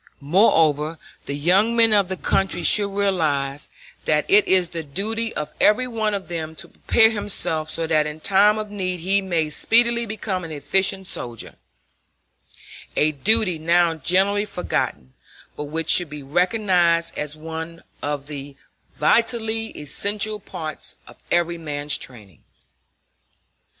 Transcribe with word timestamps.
Moreover, 0.19 0.97
the 1.27 1.35
young 1.35 1.75
men 1.75 1.93
of 1.93 2.07
the 2.09 2.17
country 2.17 2.63
should 2.63 2.89
realize 2.89 3.69
that 4.05 4.25
it 4.27 4.47
is 4.47 4.69
the 4.69 4.81
duty 4.81 5.31
of 5.35 5.53
every 5.61 5.87
one 5.87 6.15
of 6.15 6.27
them 6.27 6.55
to 6.55 6.67
prepare 6.69 7.11
himself 7.11 7.69
so 7.69 7.85
that 7.85 8.07
in 8.07 8.19
time 8.19 8.57
of 8.57 8.71
need 8.71 9.01
he 9.01 9.21
may 9.21 9.51
speedily 9.51 10.07
become 10.07 10.43
an 10.43 10.51
efficient 10.51 11.05
soldier 11.05 11.53
a 12.95 13.11
duty 13.11 13.59
now 13.59 13.93
generally 13.93 14.45
forgotten, 14.45 15.13
but 15.55 15.65
which 15.65 15.91
should 15.91 16.09
be 16.09 16.23
recognized 16.23 17.15
as 17.15 17.37
one 17.37 17.83
of 18.01 18.25
the 18.25 18.55
vitally 18.95 19.67
essential 19.77 20.39
parts 20.39 20.95
of 21.05 21.17
every 21.29 21.59
man's 21.59 21.95
training. 21.95 22.43